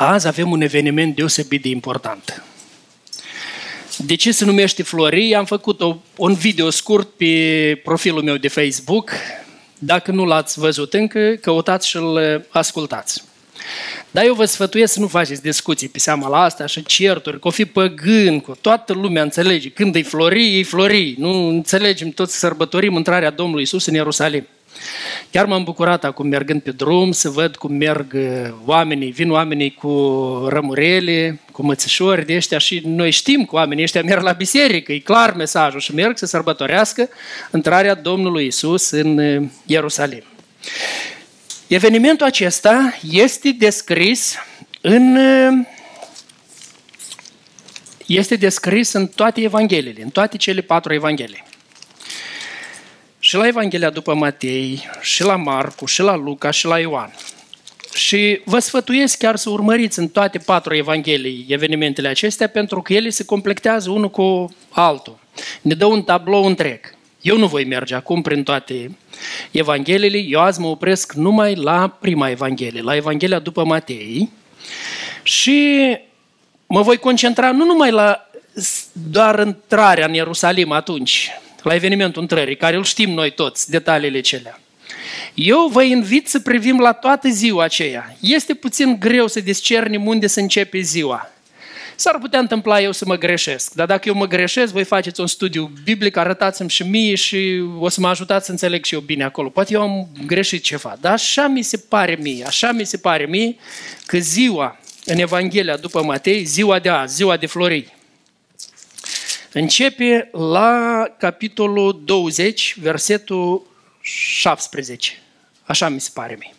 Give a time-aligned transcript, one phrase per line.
[0.00, 2.42] Azi avem un eveniment deosebit de important.
[3.96, 5.34] De ce se numește Florii?
[5.34, 9.10] Am făcut o, un video scurt pe profilul meu de Facebook.
[9.78, 13.24] Dacă nu l-ați văzut încă, căutați și îl ascultați.
[14.10, 17.48] Dar eu vă sfătuiesc să nu faceți discuții pe seama la asta și certuri, că
[17.48, 19.70] o fi păgân, cu toată lumea înțelege.
[19.70, 21.14] Când e flori, e flori.
[21.18, 24.46] Nu înțelegem toți sărbătorim intrarea Domnului Isus în Ierusalim.
[25.30, 28.22] Chiar m-am bucurat acum mergând pe drum să văd cum merg uh,
[28.64, 29.90] oamenii, vin oamenii cu
[30.48, 34.98] rămurele, cu mățișori de ăștia și noi știm că oamenii ăștia merg la biserică, e
[34.98, 37.08] clar mesajul și merg să sărbătorească
[37.54, 40.22] intrarea Domnului Isus în uh, Ierusalim.
[41.66, 44.34] Evenimentul acesta este descris
[44.80, 45.66] în uh,
[48.06, 51.46] este descris în toate evangheliile, în toate cele patru evanghelii
[53.18, 57.14] și la Evanghelia după Matei, și la Marcu, și la Luca, și la Ioan.
[57.94, 63.08] Și vă sfătuiesc chiar să urmăriți în toate patru evanghelii evenimentele acestea, pentru că ele
[63.08, 65.18] se completează unul cu altul.
[65.60, 66.80] Ne dă un tablou întreg.
[67.20, 68.96] Eu nu voi merge acum prin toate
[69.50, 74.30] evangheliile, eu azi mă opresc numai la prima evanghelie, la Evanghelia după Matei
[75.22, 75.78] și
[76.66, 78.28] mă voi concentra nu numai la
[78.92, 81.30] doar intrarea în Ierusalim atunci,
[81.68, 84.60] la evenimentul întrării, care îl știm noi toți, detaliile celea.
[85.34, 88.16] Eu vă invit să privim la toată ziua aceea.
[88.20, 91.30] Este puțin greu să discernim unde să începe ziua.
[91.96, 95.26] S-ar putea întâmpla eu să mă greșesc, dar dacă eu mă greșesc, voi faceți un
[95.26, 99.24] studiu biblic, arătați-mi și mie și o să mă ajutați să înțeleg și eu bine
[99.24, 99.48] acolo.
[99.48, 103.26] Poate eu am greșit ceva, dar așa mi se pare mie, așa mi se pare
[103.26, 103.56] mie
[104.06, 107.96] că ziua în Evanghelia după Matei, ziua de azi, ziua de florii,
[109.60, 113.66] Începe la capitolul 20, versetul
[114.00, 115.12] 17.
[115.62, 116.54] Așa mi se pare mie.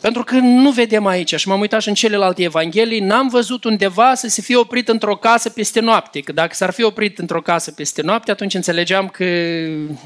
[0.00, 4.14] Pentru că nu vedem aici, și m-am uitat și în celelalte evanghelii, n-am văzut undeva
[4.14, 6.20] să se fie oprit într-o casă peste noapte.
[6.20, 9.24] Că dacă s-ar fi oprit într-o casă peste noapte, atunci înțelegeam că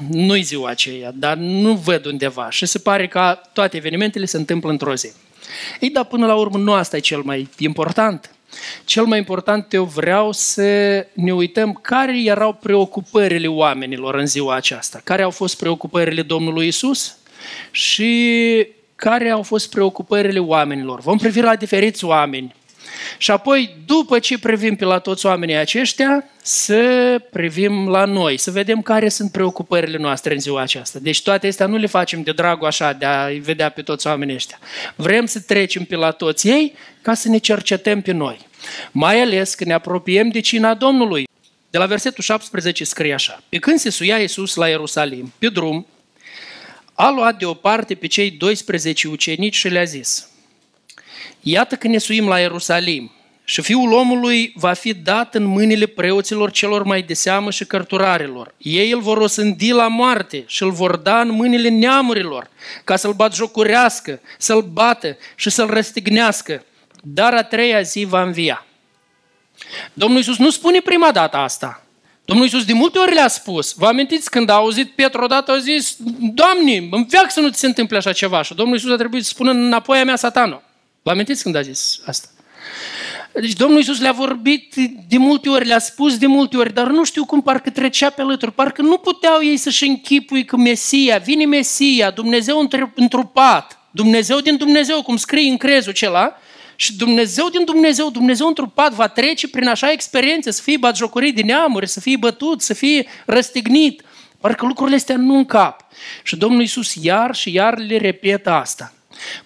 [0.09, 2.49] nu-i ziua aceea, dar nu văd undeva.
[2.49, 5.11] Și se pare că toate evenimentele se întâmplă într-o zi.
[5.79, 8.31] Ei, dar până la urmă nu asta e cel mai important.
[8.85, 10.61] Cel mai important, eu vreau să
[11.13, 17.17] ne uităm care erau preocupările oamenilor în ziua aceasta, care au fost preocupările Domnului Isus
[17.71, 20.99] și care au fost preocupările oamenilor.
[20.99, 22.55] Vom privi la diferiți oameni.
[23.17, 28.51] Și apoi, după ce privim pe la toți oamenii aceștia, să privim la noi, să
[28.51, 30.99] vedem care sunt preocupările noastre în ziua aceasta.
[31.01, 34.35] Deci toate astea nu le facem de dragul așa, de a-i vedea pe toți oamenii
[34.35, 34.59] ăștia.
[34.95, 38.39] Vrem să trecem pe la toți ei ca să ne cercetăm pe noi.
[38.91, 41.27] Mai ales când ne apropiem de cina Domnului.
[41.69, 43.43] De la versetul 17 scrie așa.
[43.49, 45.85] Pe când se suia Iisus la Ierusalim, pe drum,
[46.93, 50.29] a luat deoparte pe cei 12 ucenici și le-a zis,
[51.49, 53.11] Iată că ne suim la Ierusalim
[53.43, 58.53] și Fiul omului va fi dat în mâinile preoților celor mai de seamă și cărturarilor.
[58.57, 62.49] Ei îl vor osândi la moarte și îl vor da în mâinile neamurilor,
[62.83, 66.63] ca să-l batjocurească, să-l bată și să-l răstignească
[67.13, 68.65] dar a treia zi va învia.
[69.93, 71.83] Domnul Iisus nu spune prima dată asta.
[72.25, 73.73] Domnul Iisus de multe ori le-a spus.
[73.73, 77.59] Vă amintiți când a auzit Petru odată, a zis, Doamne, în veac să nu ți
[77.59, 78.41] se întâmple așa ceva.
[78.41, 80.66] Și Domnul Iisus a trebuit să spună înapoi a mea satanul.
[81.07, 82.27] Vă amintiți când a zis asta?
[83.33, 84.75] Deci Domnul Iisus le-a vorbit
[85.07, 88.21] de multe ori, le-a spus de multe ori, dar nu știu cum parcă trecea pe
[88.21, 94.57] alături, parcă nu puteau ei să-și închipui că Mesia, vine Mesia, Dumnezeu întrupat, Dumnezeu din
[94.57, 96.35] Dumnezeu, cum scrie în crezul acela,
[96.75, 101.45] și Dumnezeu din Dumnezeu, Dumnezeu întrupat, va trece prin așa experiențe, să fie batjocorit din
[101.45, 104.01] neamuri, să fie bătut, să fie răstignit.
[104.39, 105.85] Parcă lucrurile astea nu încap.
[106.23, 108.91] Și Domnul Iisus iar și iar le repetă asta.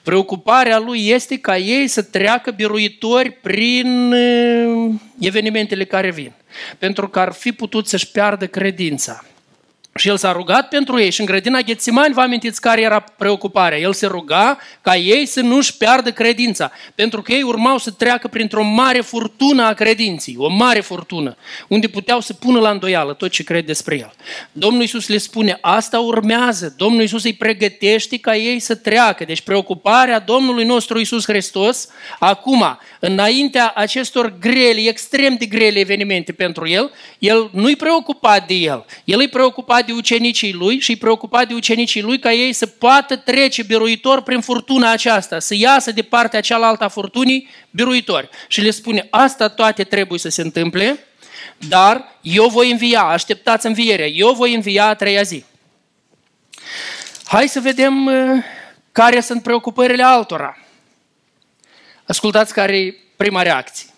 [0.03, 6.31] Preocuparea lui este ca ei să treacă biruitori prin uh, evenimentele care vin.
[6.77, 9.25] Pentru că ar fi putut să-și piardă credința.
[9.95, 13.77] Și el s-a rugat pentru ei și în grădina Ghețimani, vă amintiți care era preocuparea?
[13.77, 18.27] El se ruga ca ei să nu-și piardă credința, pentru că ei urmau să treacă
[18.27, 21.35] printr-o mare furtună a credinții, o mare furtună,
[21.67, 24.13] unde puteau să pună la îndoială tot ce cred despre el.
[24.51, 29.23] Domnul Iisus le spune, asta urmează, Domnul Iisus îi pregătește ca ei să treacă.
[29.23, 31.87] Deci preocuparea Domnului nostru Iisus Hristos,
[32.19, 38.85] acum, înaintea acestor grele, extrem de grele evenimente pentru el, el nu-i preocupat de el,
[39.03, 43.15] el îi preocupat de ucenicii lui și preocupat de ucenicii lui ca ei să poată
[43.15, 48.29] trece biruitor prin furtuna aceasta, să iasă de partea cealaltă a furtunii biruitori.
[48.47, 51.05] Și le spune, asta toate trebuie să se întâmple,
[51.57, 55.43] dar eu voi învia, așteptați învierea, eu voi învia a treia zi.
[57.25, 58.43] Hai să vedem uh,
[58.91, 60.57] care sunt preocupările altora.
[62.07, 63.89] Ascultați care e prima reacție.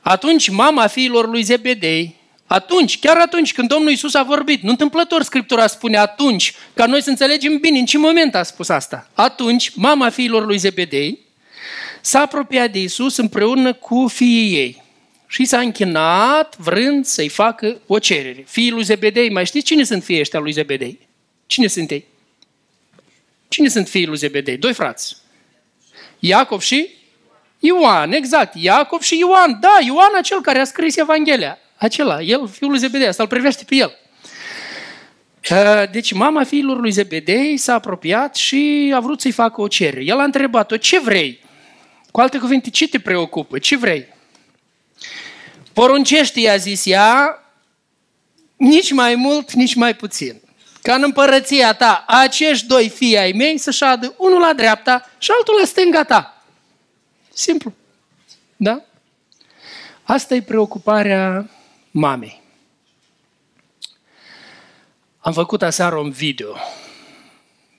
[0.00, 2.17] Atunci mama fiilor lui Zebedei,
[2.48, 7.02] atunci, chiar atunci când Domnul Isus a vorbit, nu întâmplător Scriptura spune atunci, ca noi
[7.02, 9.10] să înțelegem bine în ce moment a spus asta.
[9.14, 11.18] Atunci, mama fiilor lui Zebedei
[12.00, 14.82] s-a apropiat de Isus împreună cu fiii ei
[15.26, 18.44] și s-a închinat vrând să-i facă o cerere.
[18.46, 21.08] Fiii lui Zebedei, mai știți cine sunt fiii ăștia lui Zebedei?
[21.46, 22.04] Cine sunt ei?
[23.48, 24.56] Cine sunt fiii lui Zebedei?
[24.56, 25.16] Doi frați.
[26.18, 26.88] Iacov și
[27.58, 28.54] Ioan, exact.
[28.54, 29.58] Iacov și Ioan.
[29.60, 31.58] Da, Ioan acel care a scris Evanghelia.
[31.78, 33.98] Acela, el, fiul lui Zebedei, asta îl privește pe el.
[35.90, 40.04] Deci mama fiilor lui Zebedei s-a apropiat și a vrut să-i facă o cerere.
[40.04, 41.44] El a întrebat-o, ce vrei?
[42.10, 43.58] Cu alte cuvinte, ce te preocupă?
[43.58, 44.06] Ce vrei?
[45.72, 47.42] Poruncește, i-a zis ea,
[48.56, 50.40] nici mai mult, nici mai puțin.
[50.82, 55.30] Ca în împărăția ta, acești doi fii ai mei să șadă unul la dreapta și
[55.30, 56.44] altul la stânga ta.
[57.32, 57.72] Simplu.
[58.56, 58.82] Da?
[60.02, 61.50] Asta e preocuparea
[61.98, 62.40] mamei.
[65.18, 66.56] Am făcut aseară un video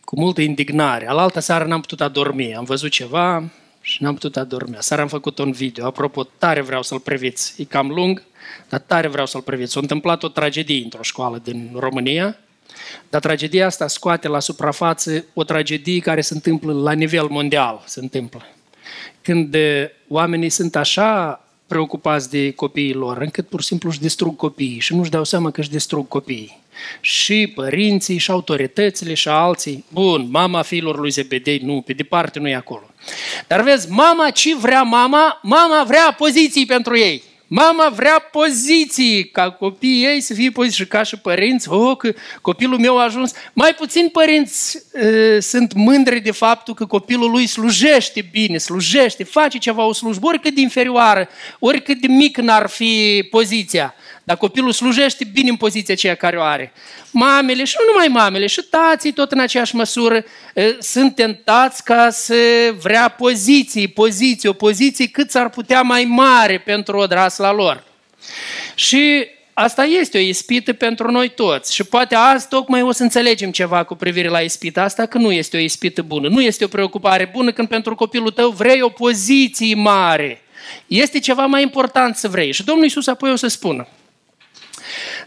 [0.04, 1.08] cu multă indignare.
[1.08, 2.56] Alaltă seară n-am putut adormi.
[2.56, 3.44] Am văzut ceva
[3.82, 4.76] și n-am putut adormi.
[4.80, 5.86] Seara am făcut un video.
[5.86, 7.62] Apropo, tare vreau să-l previți.
[7.62, 8.24] E cam lung,
[8.70, 9.72] dar tare vreau să-l previți.
[9.72, 12.38] S-a întâmplat o tragedie într-o școală din România,
[13.10, 17.84] dar tragedia asta scoate la suprafață o tragedie care se întâmplă la nivel mondial.
[17.86, 18.46] Se întâmplă.
[19.22, 19.56] Când
[20.08, 24.96] oamenii sunt așa preocupați de copiii lor, încât pur și simplu își distrug copiii și
[24.96, 26.60] nu-și dau seama că își distrug copiii.
[27.02, 29.86] Și părinții, și autoritățile, și alții.
[29.94, 32.90] Bun, mama fiilor lui Zebedei, nu, pe departe nu e acolo.
[33.48, 35.40] Dar vezi, mama ce vrea mama?
[35.44, 37.24] Mama vrea poziții pentru ei.
[37.52, 42.14] Mama vrea poziții, ca copiii ei să fie poziții și ca și părinți, oh, că
[42.42, 43.32] copilul meu a ajuns.
[43.54, 49.58] Mai puțin părinți uh, sunt mândri de faptul că copilul lui slujește bine, slujește, face
[49.58, 51.28] ceva o slujbă, oricât de inferioară,
[51.60, 53.94] oricât de mic n-ar fi poziția.
[54.30, 56.74] Dar copilul slujește bine în poziția aceea care o are.
[57.12, 60.24] Mamele și nu numai mamele, și tații tot în aceeași măsură
[60.80, 62.36] sunt tentați ca să
[62.82, 67.84] vrea poziții, poziții, o poziție cât s-ar putea mai mare pentru odrasla lor.
[68.76, 71.76] Și asta este o ispită pentru noi toți.
[71.76, 75.32] Și poate azi tocmai o să înțelegem ceva cu privire la ispita asta, că nu
[75.32, 76.28] este o ispită bună.
[76.28, 80.42] Nu este o preocupare bună când pentru copilul tău vrei o poziție mare.
[80.88, 82.52] Este ceva mai important să vrei.
[82.52, 83.88] Și Domnul Iisus apoi o să spună.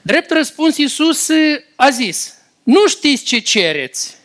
[0.02, 1.28] Drept răspuns, Iisus
[1.76, 4.16] a zis, nu știți ce cereți.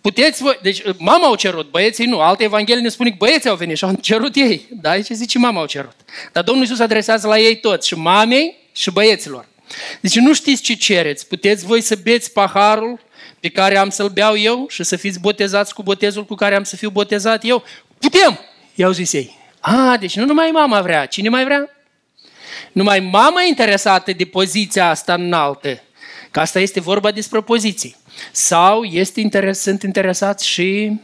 [0.00, 2.20] Puteți voi, deci mama au cerut, băieții nu.
[2.20, 4.68] Alte evanghelii ne spun că băieții au venit și au cerut ei.
[4.70, 5.96] Da, aici zice mama au cerut.
[6.32, 9.46] Dar Domnul Iisus adresează la ei toți, și mamei și băieților.
[10.00, 11.26] Deci nu știți ce cereți.
[11.26, 13.00] Puteți voi să beți paharul
[13.40, 16.64] pe care am să-l beau eu și să fiți botezați cu botezul cu care am
[16.64, 17.64] să fiu botezat eu?
[17.98, 18.38] Putem!
[18.74, 19.36] I-au zis ei.
[19.60, 21.06] A, deci nu numai mama vrea.
[21.06, 21.70] Cine mai vrea?
[22.72, 25.82] Numai mama interesată de poziția asta înaltă,
[26.30, 27.96] că asta este vorba despre poziții.
[28.32, 31.00] Sau este interes, sunt interesați și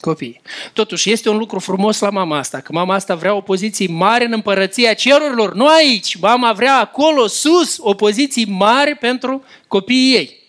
[0.00, 0.40] copii.
[0.72, 4.24] Totuși, este un lucru frumos la mama asta, că mama asta vrea o poziție mare
[4.24, 6.16] în împărăția cerurilor, nu aici.
[6.16, 10.42] Mama vrea acolo, sus, o poziție mare pentru copiii ei.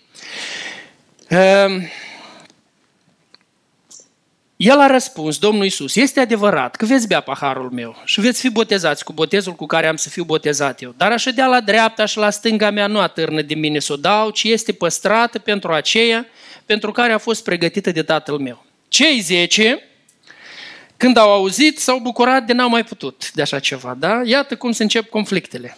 [1.27, 1.89] Ehm,
[4.57, 8.49] el a răspuns, Domnul Iisus, este adevărat că veți bea paharul meu și veți fi
[8.49, 10.93] botezați cu botezul cu care am să fiu botezat eu.
[10.97, 13.95] Dar aș ședea la dreapta și la stânga mea nu atârnă de mine să o
[13.95, 16.25] dau, ci este păstrată pentru aceea
[16.65, 18.65] pentru care a fost pregătită de tatăl meu.
[18.87, 19.83] Cei zece,
[20.97, 23.95] când au auzit, s-au bucurat de n-au mai putut de așa ceva.
[23.99, 24.21] Da?
[24.25, 25.77] Iată cum se încep conflictele.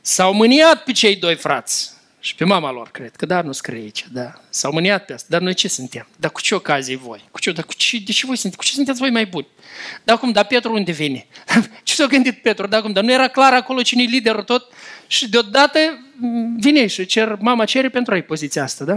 [0.00, 3.80] S-au mâniat pe cei doi frați și pe mama lor, cred, că dar nu scrie
[3.80, 4.32] aici, da.
[4.48, 5.26] S-au mâniat pe asta.
[5.30, 6.06] Dar noi ce suntem?
[6.16, 7.28] Dar cu ce ocazie voi?
[7.30, 8.56] Cu ce, dar cu ce, de ce voi sunteți?
[8.62, 9.46] Cu ce sunteți voi mai buni?
[10.04, 11.26] Dar cum, dar Petru unde vine?
[11.82, 12.66] ce s-a gândit Petru?
[12.66, 14.72] Dar cum, dar nu era clar acolo cine e liderul tot?
[15.06, 15.78] Și deodată
[16.56, 18.96] vine și cer, mama cere pentru ai poziția asta, da?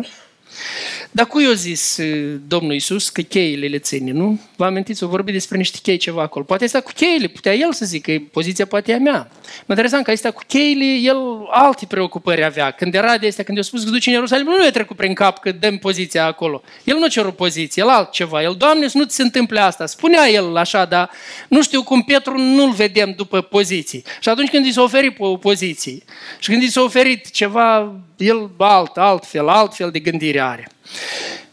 [1.16, 2.00] Dar cui a zis
[2.48, 4.40] Domnul Isus că cheile le ține, nu?
[4.56, 6.46] Vă amintiți, o vorbi despre niște chei ceva acolo.
[6.46, 9.32] Poate asta cu cheile, putea el să zică, poziția poate e a mea.
[9.44, 11.18] Mă interesant că asta cu cheile, el
[11.50, 12.72] alte preocupări avea.
[12.72, 15.14] Când era de astea, când i-a spus că duce în Ierusalim, nu i-a trecut prin
[15.14, 16.62] cap că dăm poziția acolo.
[16.84, 18.42] El nu cerut poziție, el altceva.
[18.42, 19.86] El, Doamne, să nu ți se întâmple asta.
[19.86, 21.10] Spunea el așa, dar
[21.48, 24.04] nu știu cum Petru nu-l vedem după poziții.
[24.20, 25.98] Și atunci când i s-a oferit o poziție
[26.40, 30.68] și când i s-a oferit ceva, el alt, altfel, altfel de gândire are.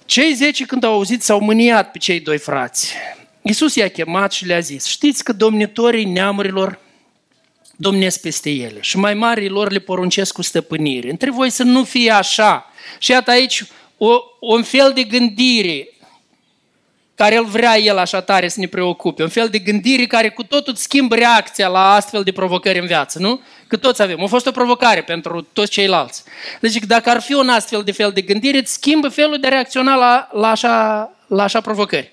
[0.04, 2.94] Cei zece când au auzit s-au mâniat pe cei doi frați.
[3.42, 6.78] Iisus i-a chemat și le-a zis, știți că domnitorii neamurilor
[7.76, 11.10] domnesc peste ele și mai mari lor le poruncesc cu stăpânire.
[11.10, 12.72] Între voi să nu fie așa.
[12.99, 13.64] Și iată aici
[13.96, 15.88] o, un fel de gândire
[17.21, 20.43] care îl vrea el așa tare să ne preocupe, un fel de gândire care cu
[20.43, 23.41] totul schimbă reacția la astfel de provocări în viață, nu?
[23.67, 24.23] Că toți avem.
[24.23, 26.23] A fost o provocare pentru toți ceilalți.
[26.61, 29.50] Deci dacă ar fi un astfel de fel de gândire, îți schimbă felul de a
[29.50, 32.12] reacționa la, la, așa, la așa provocări.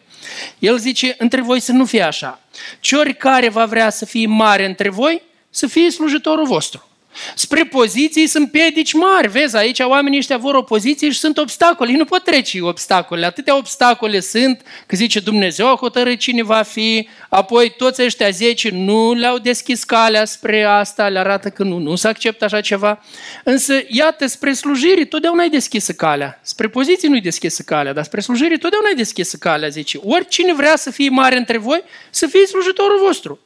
[0.59, 2.39] El zice, între voi să nu fie așa.
[2.79, 6.86] Ce oricare va vrea să fie mare între voi, să fie slujitorul vostru.
[7.35, 9.27] Spre poziții sunt piedici mari.
[9.27, 11.89] Vezi, aici oamenii ăștia vor o poziție și sunt obstacole.
[11.89, 13.25] Ei nu pot trece obstacole.
[13.25, 18.69] Atâtea obstacole sunt că zice Dumnezeu a hotărât cine va fi, apoi toți ăștia zece
[18.69, 23.03] nu le-au deschis calea spre asta, le arată că nu, nu se acceptă așa ceva.
[23.43, 26.39] Însă, iată, spre slujire totdeauna ai deschisă calea.
[26.43, 29.99] Spre poziții nu-i deschisă calea, dar spre slujire totdeauna ai deschisă calea, zice.
[30.03, 33.39] Oricine vrea să fie mare între voi, să fie slujitorul vostru.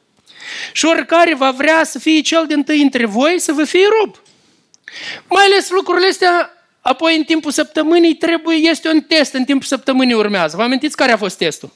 [0.72, 4.16] Și oricare va vrea să fie cel din tâi între voi, să vă fie rob.
[5.28, 6.50] Mai ales lucrurile astea,
[6.80, 10.56] apoi în timpul săptămânii trebuie, este un test în timpul săptămânii urmează.
[10.56, 11.72] Vă amintiți care a fost testul?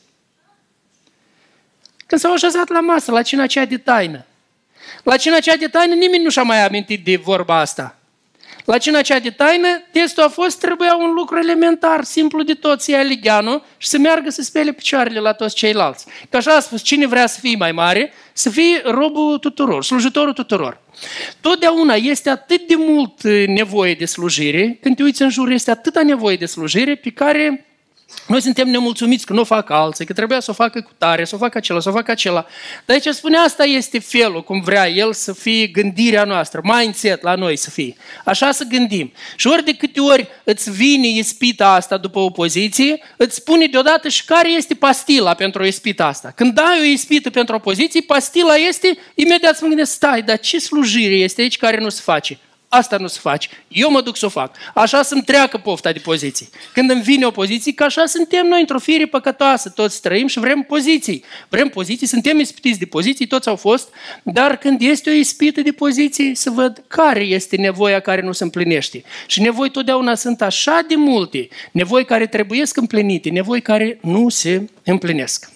[2.07, 4.25] Când s-au așezat la masă, la cina aceea de taină.
[5.03, 7.99] La cina aceea de taină nimeni nu și-a mai amintit de vorba asta.
[8.67, 12.81] La cina cea de taină, testul a fost, trebuia un lucru elementar, simplu de tot,
[12.81, 16.07] să ia ligheanul și să meargă să spele picioarele la toți ceilalți.
[16.31, 20.33] Că așa a spus, cine vrea să fie mai mare, să fie robul tuturor, slujitorul
[20.33, 20.81] tuturor.
[21.41, 26.03] Totdeauna este atât de mult nevoie de slujire, când te uiți în jur, este atâta
[26.03, 27.67] nevoie de slujire pe care
[28.27, 31.25] noi suntem nemulțumiți că nu o fac alții, că trebuia să o facă cu tare,
[31.25, 32.47] să o facă acela, să o facă acela.
[32.85, 37.35] Dar aici spune, asta este felul cum vrea El să fie gândirea noastră, mindset la
[37.35, 37.97] noi să fie.
[38.25, 39.13] Așa să gândim.
[39.37, 44.09] Și ori de câte ori îți vine ispita asta după o poziție, îți spune deodată
[44.09, 46.33] și care este pastila pentru o ispită asta.
[46.37, 50.39] Când dai o ispită pentru o poziție, pastila este, imediat să mă gândesc, stai, dar
[50.39, 52.39] ce slujire este aici care nu se face?
[52.77, 53.49] Asta nu se face.
[53.69, 54.57] Eu mă duc să o fac.
[54.75, 56.49] Așa să-mi treacă pofta de poziții.
[56.73, 59.69] Când îmi vine o poziție, că așa suntem noi într-o fire păcătoasă.
[59.69, 61.25] Toți trăim și vrem poziții.
[61.49, 63.89] Vrem poziții, suntem ispitiți de poziții, toți au fost,
[64.23, 68.45] dar când este o ispită de poziții, să văd care este nevoia care nu se
[68.45, 69.03] împlinește.
[69.27, 74.29] Și nevoi totdeauna sunt așa de multe, nevoi care trebuie să împlinite, nevoi care nu
[74.29, 75.51] se împlinesc.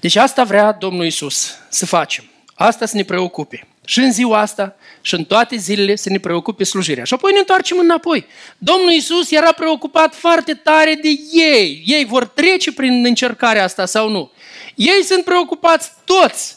[0.00, 2.24] Deci asta vrea Domnul Isus să facem.
[2.54, 3.66] Asta să ne preocupe.
[3.84, 7.04] Și în ziua asta și în toate zilele să ne preocupe slujirea.
[7.04, 8.26] Și apoi ne întoarcem înapoi.
[8.58, 11.82] Domnul Isus era preocupat foarte tare de ei.
[11.86, 14.30] Ei vor trece prin încercarea asta sau nu.
[14.74, 16.56] Ei sunt preocupați toți.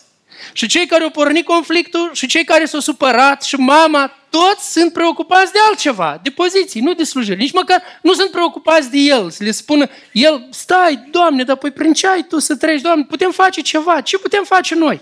[0.54, 4.94] Și cei care au pornit conflictul, și cei care s-au supărat, și mama, toți sunt
[4.94, 7.36] preocupați de altceva, de poziții, nu de slujire.
[7.36, 11.72] Nici măcar nu sunt preocupați de el, să le spună, el, stai, Doamne, dar păi
[11.72, 15.02] prin ce ai tu să treci, Doamne, putem face ceva, ce putem face noi?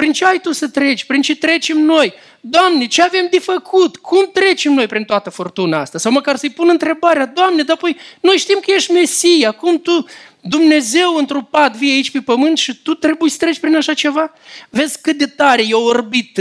[0.00, 1.04] Prin ce ai tu să treci?
[1.04, 2.12] Prin ce trecem noi?
[2.40, 3.96] Doamne, ce avem de făcut?
[3.96, 5.98] Cum trecem noi prin toată furtuna asta?
[5.98, 10.06] Sau măcar să-i pun întrebarea, Doamne, dar păi noi știm că ești Mesia, cum tu,
[10.40, 14.32] Dumnezeu întrupat, vii aici pe pământ și tu trebuie să treci prin așa ceva?
[14.70, 16.40] Vezi cât de tare e orbit,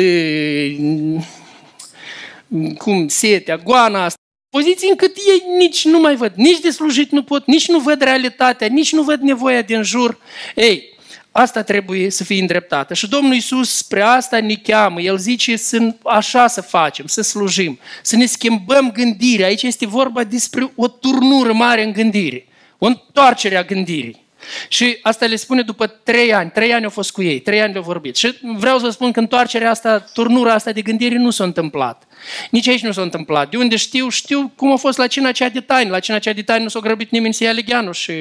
[2.78, 7.24] cum, setea, goana asta, poziții încât ei nici nu mai văd, nici de slujit nu
[7.24, 10.18] pot, nici nu văd realitatea, nici nu văd nevoia din jur.
[10.56, 10.98] Ei,
[11.40, 12.94] Asta trebuie să fie îndreptată.
[12.94, 15.02] Și Domnul Iisus spre asta ne cheamă.
[15.02, 19.48] El zice să așa să facem, să slujim, să ne schimbăm gândirea.
[19.48, 24.28] Aici este vorba despre o turnură mare în gândire, o întoarcere a gândirii.
[24.68, 26.52] Și asta le spune după trei ani.
[26.52, 28.16] Trei ani au fost cu ei, trei ani le-au vorbit.
[28.16, 32.04] Și vreau să spun că întoarcerea asta, turnura asta de gândire nu s-a întâmplat.
[32.52, 33.50] Nici aici nu s-a întâmplat.
[33.50, 35.90] De unde știu, știu cum a fost la cina cea de taini.
[35.90, 38.14] La cina cea de taini nu s-a grăbit nimeni să ia legheanul și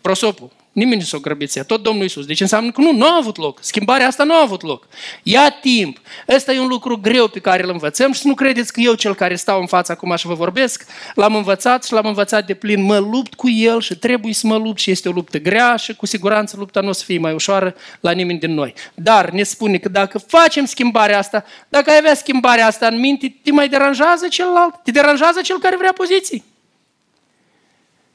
[0.00, 0.60] prosopul.
[0.72, 2.26] Nimeni nu s-a grăbit să ia, tot Domnul Isus.
[2.26, 3.58] Deci înseamnă că nu, nu a avut loc.
[3.62, 4.86] Schimbarea asta nu a avut loc.
[5.22, 5.98] Ia timp.
[6.28, 8.94] Ăsta e un lucru greu pe care îl învățăm și să nu credeți că eu,
[8.94, 12.54] cel care stau în fața acum și vă vorbesc, l-am învățat și l-am învățat de
[12.54, 12.82] plin.
[12.82, 15.94] Mă lupt cu el și trebuie să mă lupt și este o luptă grea și
[15.94, 18.74] cu siguranță lupta nu o să fie mai ușoară la nimeni din noi.
[18.94, 23.36] Dar ne spune că dacă facem schimbarea asta, dacă ai avea schimbarea asta în minte,
[23.42, 24.74] te mai deranjează celălalt?
[24.82, 26.51] Te deranjează cel care vrea poziții?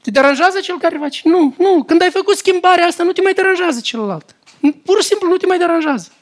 [0.08, 1.20] Te deranjează cel care face?
[1.24, 1.82] Nu, nu.
[1.82, 4.36] Când ai făcut schimbarea asta, nu te mai deranjează celălalt.
[4.82, 6.12] Pur și simplu nu te mai deranjează.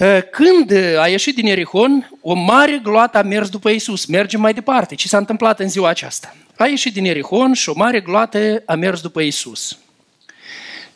[0.00, 4.06] Ă, când a ieșit din Erihon, o mare gloată a mers după Isus.
[4.06, 4.94] Mergem mai departe.
[4.94, 6.36] Ce s-a întâmplat în ziua aceasta?
[6.56, 9.78] A ieșit din Erihon și o mare gloată a mers după Isus.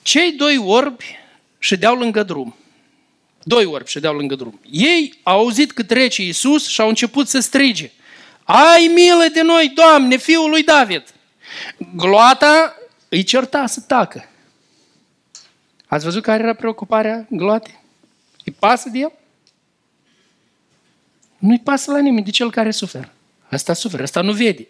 [0.03, 1.19] Cei doi orbi
[1.59, 2.55] ședeau lângă drum.
[3.43, 4.61] Doi orbi ședeau lângă drum.
[4.71, 7.91] Ei au auzit că trece Isus și au început să strige.
[8.51, 11.15] Ai milă de noi, Doamne, fiul lui David!
[11.97, 12.75] Gloata
[13.09, 14.29] îi certa să tacă.
[15.87, 17.81] Ați văzut care era preocuparea gloatei?
[18.45, 19.13] Îi pasă de el?
[21.39, 23.13] Nu-i pasă la nimeni de cel care suferă.
[23.51, 24.67] Asta suferă, asta nu vede.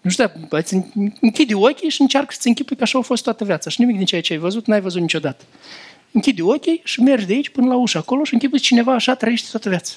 [0.00, 0.74] Nu știu, îți
[1.20, 3.70] închide ochii și încearcă să-ți închipui că așa a fost toată viața.
[3.70, 5.44] Și nimic din ceea ce ai văzut, n-ai văzut niciodată.
[6.10, 9.48] Închide ochii și mergi de aici până la ușă acolo și închipui cineva așa trăiește
[9.50, 9.94] toată viața.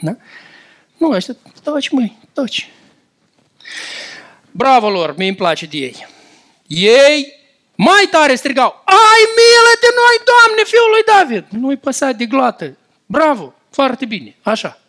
[0.00, 0.16] Da?
[1.06, 2.70] Nu, ăștia, toci, măi, toci.
[4.50, 6.06] Bravo lor, mi îmi place de ei.
[6.66, 7.32] Ei
[7.74, 11.60] mai tare strigau, ai milă de noi, Doamne, fiul lui David!
[11.60, 12.76] Nu-i păsa de gloată.
[13.06, 14.80] Bravo, foarte bine, așa.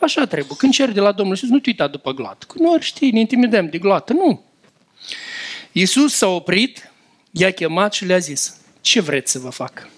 [0.00, 0.56] Așa trebuie.
[0.58, 2.46] Când ceri de la Domnul Iisus, nu te uita după gloată.
[2.48, 4.12] Că nu știi, ne intimidăm de gloată.
[4.12, 4.44] Nu.
[5.72, 6.90] Iisus s-a oprit,
[7.30, 9.88] i-a chemat și le-a zis, ce vreți să vă fac?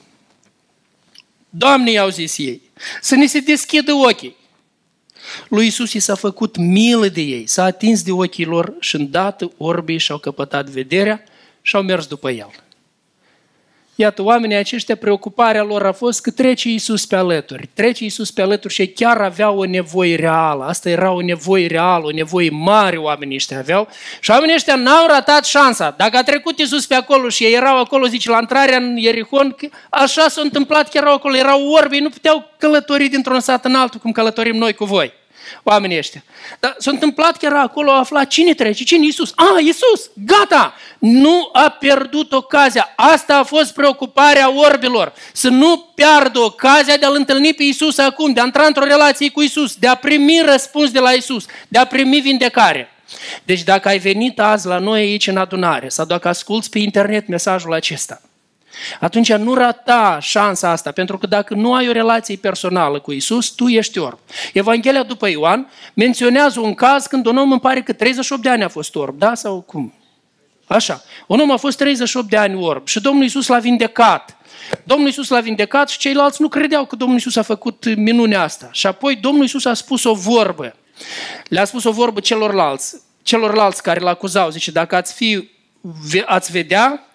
[1.49, 2.63] Doamne, i-au zis ei,
[3.01, 4.41] să ne se deschidă ochii.
[5.49, 9.53] Lui Iisus i s-a făcut milă de ei, s-a atins de ochii lor și îndată
[9.57, 11.25] orbii și-au căpătat vederea
[11.63, 12.51] și au mers după el.
[13.95, 17.69] Iată, oamenii aceștia, preocuparea lor a fost că trece Iisus pe alături.
[17.75, 20.65] Trece Iisus pe alături și ei chiar aveau o nevoie reală.
[20.65, 23.89] Asta era o nevoie reală, o nevoie mare oamenii ăștia aveau.
[24.21, 25.95] Și oamenii ăștia n-au ratat șansa.
[25.97, 29.57] Dacă a trecut Iisus pe acolo și ei erau acolo, zice, la intrarea în Ierihon,
[29.91, 34.01] așa s-a întâmplat că erau acolo, erau orbi, nu puteau călători dintr-un sat în altul,
[34.01, 35.21] cum călătorim noi cu voi
[35.63, 36.25] oamenii ăștia.
[36.61, 39.33] Dar s-a întâmplat că era acolo, a aflat cine trece, cine Iisus.
[39.37, 40.75] A, Iisus, gata!
[40.99, 42.93] Nu a pierdut ocazia.
[42.97, 45.13] Asta a fost preocuparea orbilor.
[45.33, 49.31] Să nu piardă ocazia de a-L întâlni pe Iisus acum, de a intra într-o relație
[49.31, 52.89] cu Iisus, de a primi răspuns de la Iisus, de a primi vindecare.
[53.45, 57.29] Deci dacă ai venit azi la noi aici în adunare sau dacă asculți pe internet
[57.29, 58.21] mesajul acesta,
[59.01, 63.49] atunci nu rata șansa asta, pentru că dacă nu ai o relație personală cu Isus,
[63.49, 64.19] tu ești orb.
[64.53, 68.63] Evanghelia după Ioan menționează un caz când un om îmi pare că 38 de ani
[68.63, 69.35] a fost orb, da?
[69.35, 69.95] Sau cum?
[70.67, 71.03] Așa.
[71.27, 74.37] Un om a fost 38 de ani orb și Domnul Isus l-a vindecat.
[74.85, 78.69] Domnul Isus l-a vindecat și ceilalți nu credeau că Domnul Isus a făcut minunea asta.
[78.73, 80.77] Și apoi Domnul Isus a spus o vorbă.
[81.49, 84.51] Le-a spus o vorbă celorlalți, celorlalți care l-acuzau.
[84.51, 85.51] Zice, dacă ați fi,
[86.27, 87.07] ați vedea,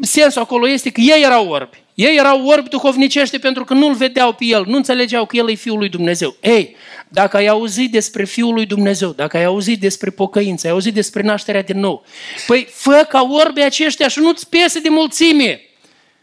[0.00, 1.82] sensul acolo este că ei erau orbi.
[1.94, 5.54] Ei erau orbi duhovnicește pentru că nu-L vedeau pe El, nu înțelegeau că El e
[5.54, 6.36] Fiul lui Dumnezeu.
[6.40, 6.76] Ei,
[7.08, 11.22] dacă ai auzit despre Fiul lui Dumnezeu, dacă ai auzit despre pocăință, ai auzit despre
[11.22, 12.04] nașterea din nou,
[12.46, 15.60] păi fă ca orbii aceștia și nu-ți piese de mulțime.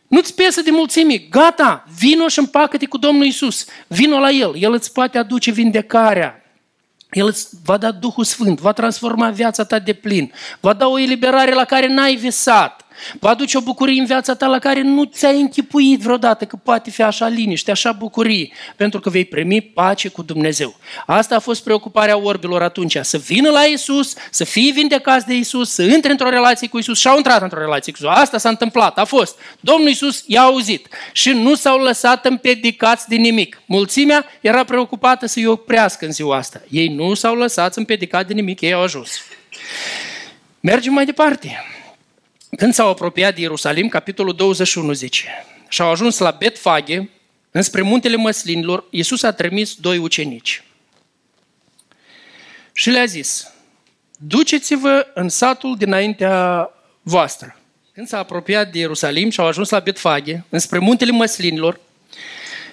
[0.08, 1.18] Nu-ți piese de mulțime.
[1.18, 3.66] Gata, vino și împacă-te cu Domnul Isus.
[3.88, 4.56] Vino la El.
[4.60, 6.46] El îți poate aduce vindecarea.
[7.12, 11.00] El îți va da Duhul Sfânt, va transforma viața ta de plin, va da o
[11.00, 12.85] eliberare la care n-ai visat.
[13.20, 16.90] Va aduce o bucurie în viața ta la care nu ți-ai închipuit vreodată că poate
[16.90, 20.76] fi așa liniște, așa bucurie, pentru că vei primi pace cu Dumnezeu.
[21.06, 25.70] Asta a fost preocuparea orbilor atunci, să vină la Isus, să fie vindecați de Isus,
[25.70, 28.16] să intre într-o relație cu Isus și au intrat într-o relație cu Isus.
[28.16, 29.40] Asta s-a întâmplat, a fost.
[29.60, 33.62] Domnul Isus i-a auzit și nu s-au lăsat împedicați de nimic.
[33.66, 36.62] Mulțimea era preocupată să-i oprească în ziua asta.
[36.70, 39.12] Ei nu s-au lăsat împedicați de nimic, ei au ajuns.
[40.60, 41.64] Mergem mai departe.
[42.58, 45.28] Când s-au apropiat de Ierusalim, capitolul 21 zice,
[45.68, 47.10] și au ajuns la Betfage,
[47.52, 50.64] înspre muntele măslinilor, Iisus a trimis doi ucenici.
[52.74, 53.52] Și le-a zis,
[54.18, 56.70] duceți-vă în satul dinaintea
[57.02, 57.60] voastră.
[57.94, 61.80] Când s-a apropiat de Ierusalim și au ajuns la Betfage, înspre muntele măslinilor,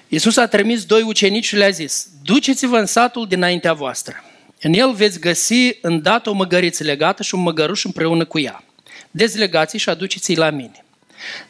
[0.09, 4.25] Iisus a trimis doi ucenici și le-a zis, duceți-vă în satul dinaintea voastră.
[4.61, 8.65] În el veți găsi îndată o măgăriță legată și un măgăruș împreună cu ea
[9.11, 10.85] dezlegați și aduceți-i la mine.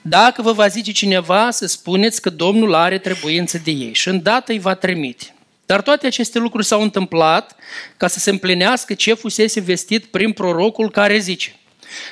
[0.03, 4.53] Dacă vă va zice cineva să spuneți că Domnul are trebuință de ei și îndată
[4.53, 5.35] îi va trimite.
[5.67, 7.57] Dar toate aceste lucruri s-au întâmplat
[7.97, 11.57] ca să se împlinească ce fusese vestit prin prorocul care zice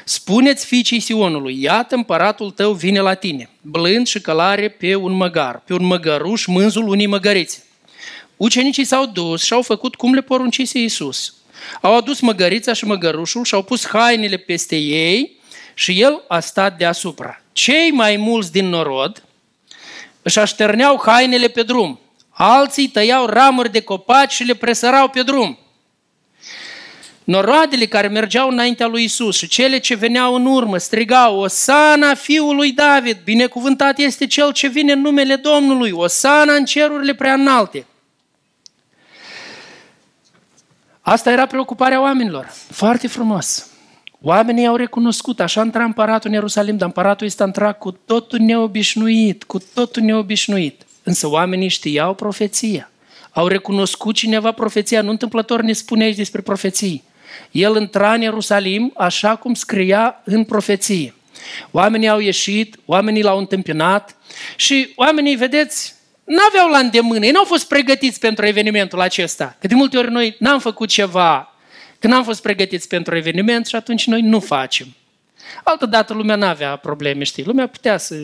[0.04, 5.62] Spuneți fiicei Sionului, iată împăratul tău vine la tine, blând și călare pe un măgar,
[5.66, 7.64] pe un măgăruș mânzul unei măgărițe.
[8.36, 11.34] Ucenicii s-au dus și au făcut cum le poruncise Iisus.
[11.80, 15.38] Au adus măgărița și măgărușul și au pus hainele peste ei
[15.74, 17.42] și el a stat deasupra.
[17.52, 19.22] Cei mai mulți din norod
[20.22, 22.00] își așterneau hainele pe drum.
[22.30, 25.58] Alții tăiau ramuri de copaci și le presărau pe drum.
[27.24, 32.72] Noroadele care mergeau înaintea lui Isus și cele ce veneau în urmă strigau, Osana fiului
[32.72, 37.86] David, binecuvântat este cel ce vine în numele Domnului, Osana în cerurile prea înalte.
[41.00, 42.46] Asta era preocuparea oamenilor.
[42.70, 43.68] Foarte frumos.
[44.22, 49.44] Oamenii au recunoscut, așa intra împăratul în Ierusalim, dar împăratul este intrat cu totul neobișnuit,
[49.44, 50.82] cu totul neobișnuit.
[51.02, 52.90] Însă oamenii știau profeția.
[53.30, 57.02] Au recunoscut cineva profeția, nu întâmplător ne spune aici despre profeții.
[57.50, 61.14] El intra în Ierusalim așa cum scria în profeție.
[61.70, 64.16] Oamenii au ieșit, oamenii l-au întâmpinat
[64.56, 65.94] și oamenii, vedeți,
[66.36, 69.56] n-aveau la îndemână, ei n-au fost pregătiți pentru evenimentul acesta.
[69.60, 71.50] Că de multe ori noi n-am făcut ceva
[72.00, 74.86] Că n-am fost pregătiți pentru eveniment și atunci noi nu facem.
[75.64, 77.44] Altădată lumea n-avea probleme, știi?
[77.44, 78.14] Lumea putea să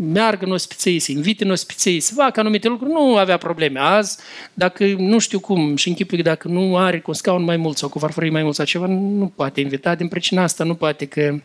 [0.00, 3.80] meargă în ospiței, să invite în ospiței, să facă anumite lucruri, nu avea probleme.
[3.80, 4.18] Azi,
[4.54, 7.88] dacă nu știu cum și închipui dacă nu are cu un scaun mai mult sau
[7.88, 11.38] cu farfurii mai mult sau ceva, nu poate invita din pricina asta, nu poate că...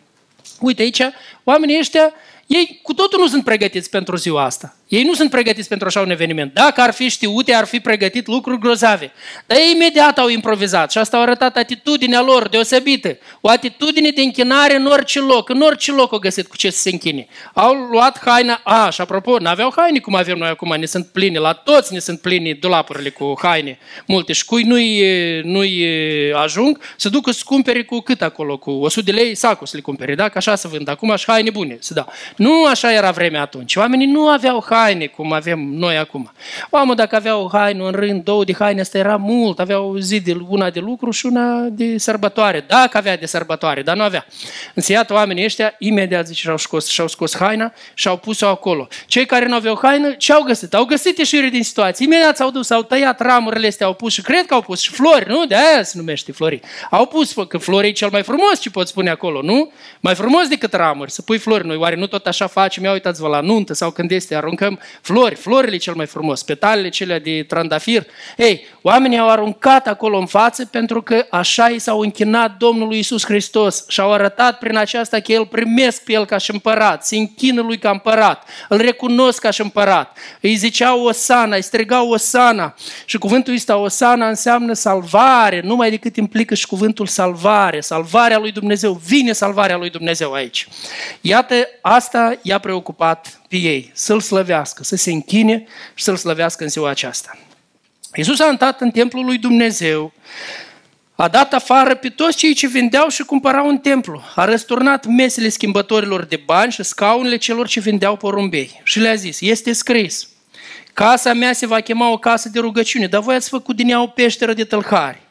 [0.60, 1.02] Uite aici,
[1.44, 2.14] oamenii ăștia
[2.46, 4.76] ei cu totul nu sunt pregătiți pentru ziua asta.
[4.92, 6.54] Ei nu sunt pregătiți pentru așa un eveniment.
[6.54, 9.12] Dacă ar fi știute, ar fi pregătit lucruri grozave.
[9.46, 13.18] Dar ei imediat au improvizat și asta au arătat atitudinea lor deosebită.
[13.42, 15.50] O atitudine de închinare în orice loc.
[15.50, 17.28] În orice loc au găsit cu ce să se închine.
[17.54, 18.62] Au luat haina.
[18.64, 20.76] A, și apropo, nu aveau haine cum avem noi acum.
[20.80, 24.34] Ne sunt pline, la toți ne sunt pline dulapurile cu haine multe.
[24.34, 25.04] Și șcui nu-i,
[25.44, 25.86] nu-i
[26.34, 28.58] ajung, să ducă să cumpere cu cât acolo?
[28.58, 30.16] Cu 100 de lei sacul să le cumpere.
[30.16, 30.30] Da?
[30.30, 30.90] Că așa să vând.
[30.90, 31.78] Acum și haine bune.
[31.80, 32.08] Să da.
[32.36, 33.76] Nu așa era vremea atunci.
[33.76, 34.80] Oamenii nu aveau haine
[35.16, 36.32] cum avem noi acum.
[36.70, 39.60] Oamenii dacă aveau o haină în rând, două de haine, asta era mult.
[39.60, 42.64] Aveau o zi de, una de lucru și una de sărbătoare.
[42.68, 44.26] Dacă avea de sărbătoare, dar nu avea.
[44.74, 48.88] Însă iată oamenii ăștia, imediat zice, și-au scos, și-au scos haina și au pus-o acolo.
[49.08, 50.74] Cei care nu aveau haină, ce au găsit?
[50.74, 52.06] Au găsit ieșire din situație.
[52.06, 54.92] Imediat s-au dus, au tăiat ramurile astea, au pus și cred că au pus și
[54.92, 55.46] flori, nu?
[55.46, 56.60] De aia se numește flori.
[56.90, 59.72] Au pus, că flori e cel mai frumos ce pot spune acolo, nu?
[60.00, 61.68] Mai frumos decât ramuri, să pui flori.
[61.68, 64.71] Noi oare nu tot așa facem, ia uitați-vă la nuntă sau când este, aruncăm
[65.02, 68.06] flori, florile cel mai frumos, petalele cele de trandafir.
[68.38, 73.26] Ei, oamenii au aruncat acolo în față pentru că așa i s-au închinat Domnului Isus
[73.26, 77.16] Hristos și au arătat prin aceasta că El primesc pe El ca și împărat, se
[77.16, 80.18] închină Lui ca împărat, îl recunosc ca și împărat.
[80.42, 86.56] Îi ziceau Osana, îi strigau Osana și cuvântul ăsta Osana înseamnă salvare, numai decât implică
[86.56, 90.68] și cuvântul salvare, salvarea lui Dumnezeu, vine salvarea lui Dumnezeu aici.
[91.22, 96.70] Iată, asta i-a preocupat pe ei, să-L slăvească, să se închine și să-L slăvească în
[96.70, 97.38] ziua aceasta.
[98.16, 100.14] Iisus a intrat în templul lui Dumnezeu,
[101.16, 104.22] a dat afară pe toți cei ce vindeau și cumpărau în templu.
[104.36, 108.82] A răsturnat mesele schimbătorilor de bani și scaunele celor ce vindeau porumbei.
[108.84, 110.30] Și le-a zis, este scris,
[110.94, 114.02] casa mea se va chema o casă de rugăciune, dar voi ați făcut din ea
[114.02, 115.22] o peșteră de tălhari.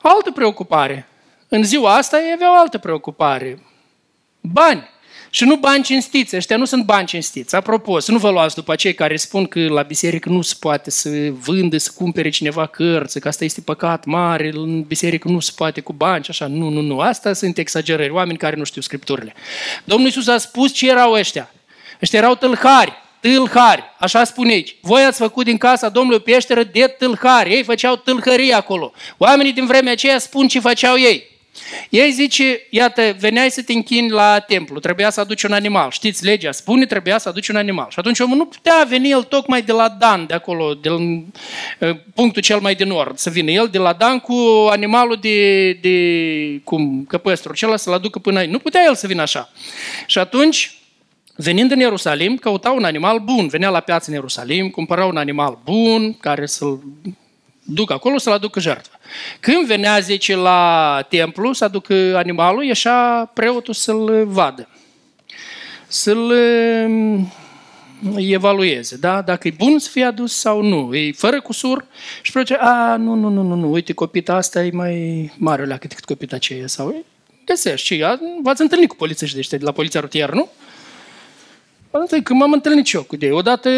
[0.00, 1.08] Altă preocupare.
[1.48, 3.62] În ziua asta ei aveau altă preocupare.
[4.40, 4.94] Bani.
[5.36, 7.54] Și nu bani cinstiți, ăștia nu sunt bani cinstiți.
[7.54, 10.90] Apropo, să nu vă luați după cei care spun că la biserică nu se poate
[10.90, 15.52] să vândă, să cumpere cineva cărți, că asta este păcat mare, în biserică nu se
[15.56, 16.46] poate cu bani și așa.
[16.46, 17.00] Nu, nu, nu.
[17.00, 19.34] Asta sunt exagerări, oameni care nu știu scripturile.
[19.84, 21.50] Domnul Iisus a spus ce erau ăștia.
[22.02, 24.76] Ăștia erau tâlhari, tâlhari, așa spune aici.
[24.80, 27.52] Voi ați făcut din casa Domnului peșteră de tâlhari.
[27.52, 28.92] Ei făceau tâlhării acolo.
[29.16, 31.35] Oamenii din vremea aceea spun ce făceau ei.
[31.90, 35.90] Ei zice, iată, veneai să te închini la templu, trebuia să aduci un animal.
[35.90, 37.86] Știți, legea spune, trebuia să aduci un animal.
[37.90, 40.96] Și atunci omul nu putea veni el tocmai de la Dan, de acolo, de la,
[40.96, 45.72] uh, punctul cel mai de nord, să vină el de la Dan cu animalul de,
[45.72, 48.50] de cum, căpăstrul acela să-l aducă până aici.
[48.50, 49.50] Nu putea el să vină așa.
[50.06, 50.78] Și atunci,
[51.36, 53.48] venind în Ierusalim, căuta un animal bun.
[53.48, 56.80] Venea la piață în Ierusalim, cumpăra un animal bun care să-l
[57.66, 58.98] duc acolo să-l aducă jertfă.
[59.40, 64.68] Când venea, zice, la templu să aducă animalul, ieșea preotul să-l vadă,
[65.86, 66.30] să-l
[66.88, 67.32] um,
[68.16, 69.22] evalueze, da?
[69.22, 70.94] Dacă e bun să fie adus sau nu.
[70.94, 71.84] E fără cusur
[72.22, 75.76] și preotul a, nu, nu, nu, nu, nu, uite, copita asta e mai mare la
[75.76, 77.04] cât copita aceea sau
[77.44, 77.86] găsești.
[77.86, 78.04] Și
[78.42, 80.48] v-ați întâlnit cu polițiști de ăștia de la poliția rutieră, nu?
[82.22, 83.70] Când m-am întâlnit eu cu ei, odată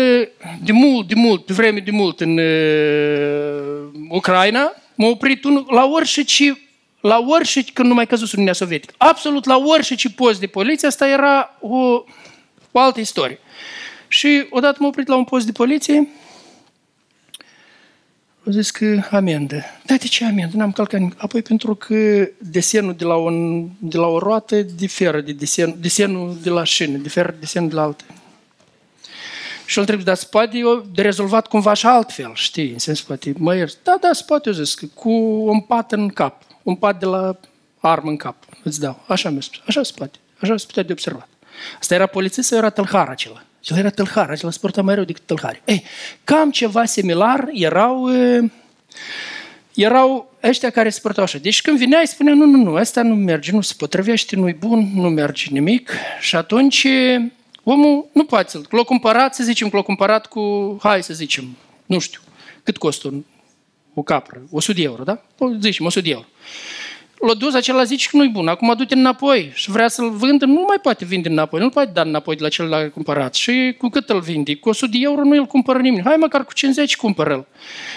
[0.64, 5.84] de mult, de mult, pe vreme de mult în uh, Ucraina, m-a oprit unul la
[5.84, 6.22] orice
[7.00, 10.88] la orice, când nu mai căzut Uniunea Sovietică, absolut la orice ce post de poliție,
[10.88, 12.04] asta era o,
[12.72, 13.38] o altă istorie.
[14.08, 16.08] Și odată m-a oprit la un post de poliție, au
[18.50, 19.62] zis că amendă.
[19.86, 20.56] Da, de ce amendă?
[20.56, 21.14] N-am calcat nimic.
[21.22, 26.36] Apoi pentru că desenul de la, un, de la o roată diferă de desen, desenul
[26.42, 28.04] de la șină, diferă de desenul de la altă.
[29.66, 30.60] Și el trebuie, dar se poate
[30.94, 32.72] de rezolvat cumva și altfel, știi?
[32.72, 33.76] În sens, poate, mă iert.
[33.82, 35.10] Da, da, se poate, eu zis, cu
[35.44, 36.42] un pat în cap.
[36.62, 37.38] Un pat de la
[37.78, 38.36] armă în cap.
[38.62, 39.04] Îți dau.
[39.06, 39.60] Așa mi-a spus.
[39.66, 40.18] Așa se poate.
[40.40, 41.28] Așa se putea de observat.
[41.80, 43.42] Asta era polițist sau era tălhar acela?
[43.64, 45.62] El era tâlhar, acela se purta mai rău decât tâlhari.
[45.64, 45.84] Ei,
[46.24, 48.08] cam ceva similar erau,
[49.74, 51.38] erau ăștia care se purtau așa.
[51.38, 54.90] Deci când vineai, spunea, nu, nu, nu, ăsta nu merge, nu se potrivește, nu-i bun,
[54.94, 55.90] nu merge nimic.
[56.20, 56.86] Și atunci
[57.62, 58.66] omul nu poate să-l...
[58.70, 62.20] L-a cumpărat, să zicem, l-a cumpărat cu, hai să zicem, nu știu,
[62.62, 63.24] cât costă un,
[63.94, 64.42] o capră?
[64.50, 65.22] 100 de euro, da?
[65.38, 66.26] O, zicem, 100 de euro.
[67.26, 70.64] L-a dus, acela zice că nu-i bun, acum du-te înapoi și vrea să-l vândă, nu
[70.66, 73.34] mai poate vinde înapoi, nu poate da înapoi de la cel l-a cumpărat.
[73.34, 74.54] Și cu cât îl vinde?
[74.54, 76.04] Cu 100 de euro nu îl cumpără nimeni.
[76.04, 77.46] Hai măcar cu 50 cumpără el.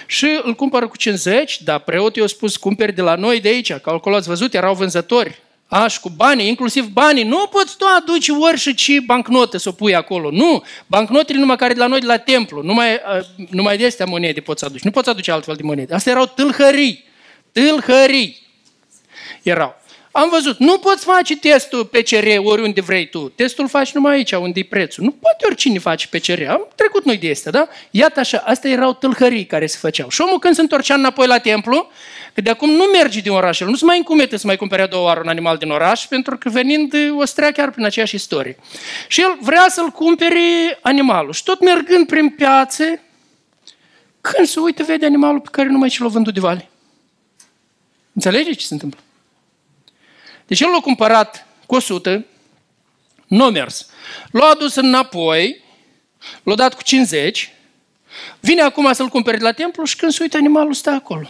[0.06, 3.74] Și îl cumpără cu 50, dar preotul i-a spus, cumperi de la noi de aici,
[3.74, 5.42] că acolo ați văzut, erau vânzători.
[5.68, 7.24] Aș, cu banii, inclusiv banii.
[7.24, 10.32] Nu poți tu aduci ori și ce bancnote să o pui acolo.
[10.32, 10.64] Nu.
[10.88, 12.62] Bancnotele numai care de la noi de la templu.
[12.62, 12.88] Numai,
[13.50, 14.82] numai de astea monede poți aduce.
[14.84, 15.94] Nu poți aduce altfel de monede.
[15.94, 17.04] Astea erau tâlhării.
[17.52, 18.42] Tâlhării
[19.42, 19.82] erau.
[20.12, 23.30] Am văzut, nu poți face testul PCR oriunde vrei tu.
[23.36, 25.04] Testul faci numai aici, unde e prețul.
[25.04, 26.50] Nu poate oricine face PCR.
[26.50, 27.68] Am trecut noi de astea, da?
[27.92, 30.10] Iată așa, astea erau tâlhării care se făceau.
[30.10, 31.90] Și omul când se întorcea înapoi la templu,
[32.34, 34.82] că de acum nu merge din oraș, el nu se mai încumete să mai cumpere
[34.82, 38.16] a doua oară un animal din oraș, pentru că venind o strea chiar prin aceeași
[38.16, 38.58] istorie.
[39.08, 41.34] Și el vrea să-l cumpere animalul.
[41.34, 42.84] Și tot mergând prin piață,
[44.22, 46.70] când se uită, vede animalul pe care numai ce l-a vândut de vale.
[48.14, 49.00] Înțelegeți ce se întâmplă?
[50.52, 52.26] Deci el l-a cumpărat cu 100,
[53.28, 53.90] nu a mers.
[54.32, 55.64] L-a adus înapoi,
[56.44, 57.54] l-a dat cu 50,
[58.40, 61.30] vine acum să-l cumpere de la templu și când se uită animalul stă acolo.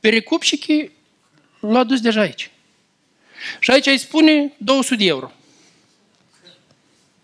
[0.00, 0.72] Pericup și că
[1.66, 2.50] l-a dus deja aici.
[3.58, 5.32] Și aici îi spune 200 de euro.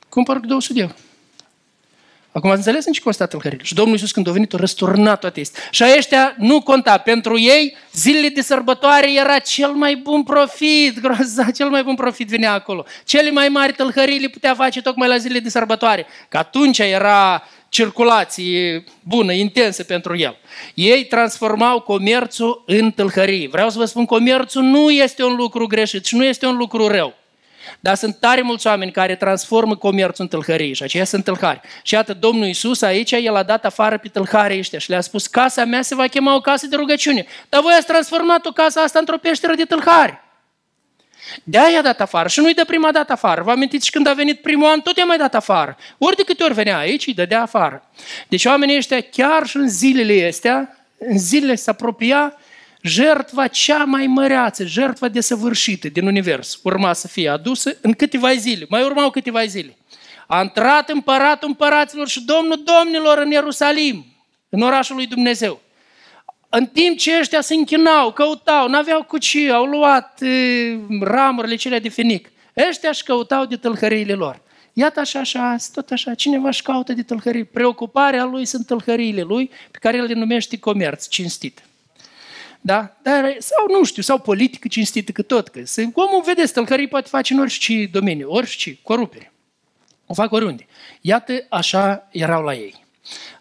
[0.09, 0.95] Cumpăr cu 200 de euro.
[2.37, 3.63] Acum ați înțeles în ce consta tâlhările?
[3.63, 5.63] Și Domnul Iisus când a venit, a răsturnat toate astea.
[5.71, 6.99] Și ăștia nu conta.
[6.99, 11.01] Pentru ei, zilele de sărbătoare era cel mai bun profit.
[11.01, 12.85] Groza, cel mai bun profit venea acolo.
[13.05, 16.07] Cele mai mari tâlhării le putea face tocmai la zilele de sărbătoare.
[16.29, 20.37] Că atunci era circulație bună, intensă pentru el.
[20.75, 23.49] Ei transformau comerțul în tâlhării.
[23.49, 26.87] Vreau să vă spun, comerțul nu este un lucru greșit și nu este un lucru
[26.87, 27.15] rău.
[27.81, 31.61] Dar sunt tare mulți oameni care transformă comerțul în tâlhărie și aceia sunt tâlhari.
[31.83, 35.27] Și iată, Domnul Iisus aici, El a dat afară pe tâlharii ăștia și le-a spus,
[35.27, 37.27] casa mea se va chema o casă de rugăciune.
[37.49, 40.23] Dar voi ați transformat o casă asta într-o peșteră de tâlhari.
[41.45, 43.43] De aia a dat afară și nu-i de prima dată afară.
[43.43, 45.77] Vă amintiți și când a venit primul an, tot i-a mai dat afară.
[45.99, 47.91] Ori de câte ori venea aici, îi dădea afară.
[48.29, 52.37] Deci oamenii ăștia, chiar și în zilele astea, în zilele se apropia
[52.87, 58.67] jertva cea mai măreață, jertva desăvârșită din univers, urma să fie adusă în câteva zile.
[58.69, 59.77] Mai urmau câteva zile.
[60.27, 64.05] A intrat împăratul împăraților și domnul domnilor în Ierusalim,
[64.49, 65.61] în orașul lui Dumnezeu.
[66.49, 71.79] În timp ce ăștia se închinau, căutau, n-aveau cu ce, au luat e, ramurile cele
[71.79, 72.33] de finic.
[72.69, 74.43] Ăștia își căutau de tâlhăriile lor.
[74.73, 77.45] Iată așa și azi, tot așa, cineva își caută de tâlhării.
[77.45, 81.63] Preocuparea lui sunt tâlhăriile lui, pe care el le numește comerț cinstit.
[82.67, 82.97] Da?
[83.03, 85.49] Dar, sau nu știu, sau politică cinstită că tot.
[85.49, 89.33] Că se, omul, vedeți, tălcării poate face în orice domeniu, orice, corupere.
[90.07, 90.67] O fac oriunde.
[91.01, 92.85] Iată, așa erau la ei.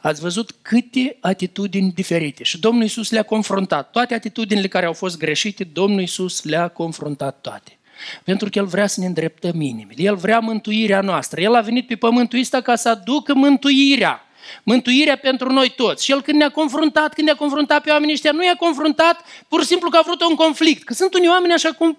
[0.02, 2.44] Ați văzut câte atitudini diferite.
[2.44, 3.92] Și Domnul Isus le-a confruntat.
[3.92, 7.78] Toate atitudinile care au fost greșite, Domnul Isus le-a confruntat toate.
[8.24, 10.02] Pentru că El vrea să ne îndreptăm inimile.
[10.02, 11.42] El vrea mântuirea noastră.
[11.42, 14.22] El a venit pe pământul ăsta ca să aducă mântuirea.
[14.64, 16.04] Mântuirea pentru noi toți.
[16.04, 19.62] Și el când ne-a confruntat, când ne-a confruntat pe oamenii ăștia, nu i-a confruntat pur
[19.62, 20.84] și simplu că a vrut un conflict.
[20.84, 21.98] Că sunt unii oameni așa cum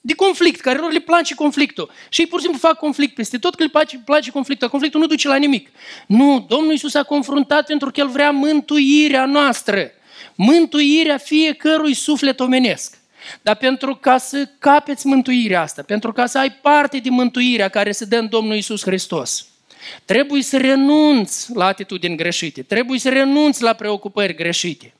[0.00, 1.90] de conflict, care lor le place conflictul.
[2.08, 4.68] Și ei pur și simplu fac conflict peste tot că le place, place conflictul.
[4.68, 5.68] Conflictul nu duce la nimic.
[6.06, 9.90] Nu, Domnul Iisus a confruntat pentru că El vrea mântuirea noastră.
[10.34, 12.98] Mântuirea fiecărui suflet omenesc.
[13.42, 17.92] Dar pentru ca să capeți mântuirea asta, pentru ca să ai parte din mântuirea care
[17.92, 19.46] se dă în Domnul Iisus Hristos,
[20.04, 24.92] Trebuie să renunți la atitudini greșite, trebuie să renunți la preocupări greșite.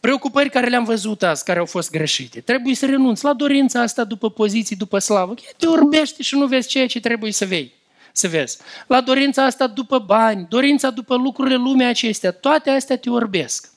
[0.00, 2.40] Preocupări care le-am văzut azi, care au fost greșite.
[2.40, 5.34] Trebuie să renunți la dorința asta după poziții, după slavă.
[5.56, 7.72] Te urbește și nu vezi ceea ce trebuie să vei
[8.12, 8.58] să vezi.
[8.86, 13.71] La dorința asta după bani, dorința după lucrurile lumii acestea, toate astea te orbesc.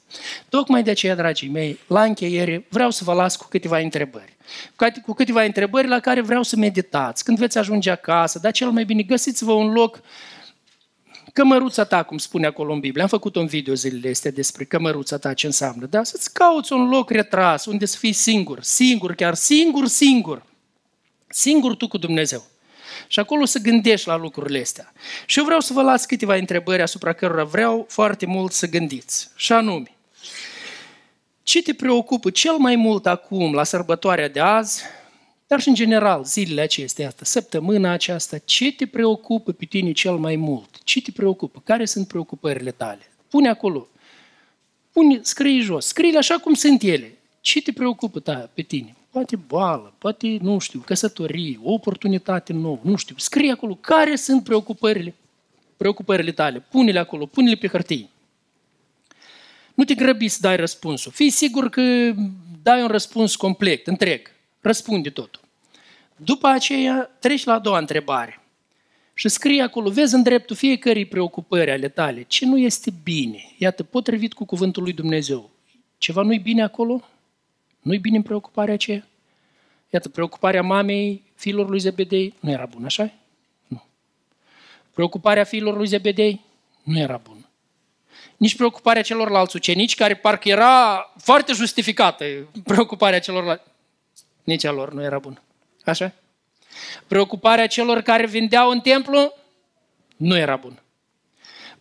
[0.49, 4.36] Tocmai de aceea, dragii mei, la încheiere vreau să vă las cu câteva întrebări.
[5.06, 7.23] Cu câteva întrebări la care vreau să meditați.
[7.23, 10.01] Când veți ajunge acasă, dar cel mai bine găsiți-vă un loc
[11.34, 13.01] cămăruța ta, cum spune acolo în Biblie.
[13.01, 15.86] Am făcut un video zilele astea despre cămăruța ta, ce înseamnă.
[15.86, 16.04] Da?
[16.04, 20.45] Să-ți cauți un loc retras, unde să fii singur, singur, chiar singur, singur.
[21.28, 22.43] Singur tu cu Dumnezeu.
[23.08, 24.93] Și acolo să gândești la lucrurile astea.
[25.25, 29.30] Și eu vreau să vă las câteva întrebări asupra cărora vreau foarte mult să gândiți.
[29.36, 29.94] Și anume,
[31.44, 34.84] ce te preocupă cel mai mult acum, la sărbătoarea de azi,
[35.48, 40.16] dar și în general, zilele acestea, asta, săptămâna aceasta, ce te preocupă pe tine cel
[40.16, 40.84] mai mult?
[40.84, 41.62] Ce te preocupă?
[41.64, 43.10] Care sunt preocupările tale?
[43.30, 43.88] Pune acolo.
[44.92, 45.86] Pune, scrie jos.
[45.86, 47.18] scrie așa cum sunt ele.
[47.42, 48.96] Ce te preocupă ta, pe tine?
[49.12, 53.16] Poate boală, poate, nu știu, căsătorie, o oportunitate nouă, nu știu.
[53.18, 55.14] Scrie acolo care sunt preocupările,
[55.78, 56.60] preocupările tale.
[56.60, 58.10] Pune-le acolo, pune-le pe hârtie.
[59.76, 61.12] Nu te grăbi să dai răspunsul.
[61.12, 62.14] Fii sigur că
[62.62, 65.42] dai un răspuns complet, întreg, răspunde totul.
[66.16, 68.40] După aceea treci la a doua întrebare
[69.14, 73.54] și scrie acolo, vezi în dreptul fiecărei preocupări ale tale, ce nu este bine.
[73.58, 75.50] Iată, potrivit cu cuvântul lui Dumnezeu.
[75.98, 77.10] Ceva nu-i bine acolo?
[77.82, 79.08] Nu-i bine în preocuparea aceea?
[79.90, 83.12] Iată, preocuparea mamei fiilor lui Zebedei nu era bună, așa
[83.68, 83.84] Nu.
[84.94, 86.42] Preocuparea fiilor lui Zebedei
[86.84, 87.44] nu era bună.
[88.38, 92.26] Nici preocuparea celorlalți ucenici, care parcă era foarte justificată,
[92.63, 93.63] preocuparea celorlalți.
[94.43, 95.41] Nici a lor nu era bună.
[95.86, 96.13] Așa?
[97.08, 99.34] Preocuparea celor care vindeau în templu
[100.17, 100.80] nu era bună.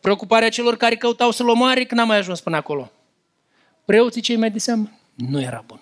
[0.00, 2.90] Preocuparea celor care căutau să-l omoare când n-a mai ajuns până acolo.
[3.84, 5.80] Preoții cei mai de seamă nu era bun.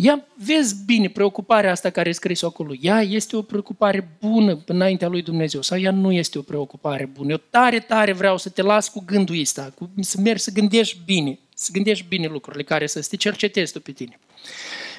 [0.00, 2.72] Ia vezi bine preocuparea asta care e scris acolo.
[2.80, 7.30] Ea este o preocupare bună înaintea lui Dumnezeu sau ea nu este o preocupare bună.
[7.30, 10.98] Eu tare, tare vreau să te las cu gândul ăsta, cu, să mergi să gândești
[11.04, 14.18] bine, să gândești bine lucrurile care să te cercetezi tu pe tine.